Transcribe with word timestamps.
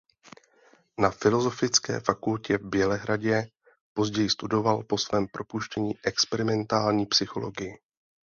Na 0.99 1.11
filozofické 1.11 1.99
fakultě 1.99 2.57
v 2.57 2.61
Bělehradě 2.69 3.47
později 3.93 4.29
studoval 4.29 4.83
po 4.83 4.97
svém 4.97 5.27
propuštění 5.27 5.93
experimentální 6.05 7.05
psychologii. 7.05 7.79